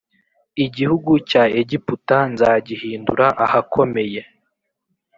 [0.65, 4.21] Igihugu cya Egiputa nzagihindura ahakomeye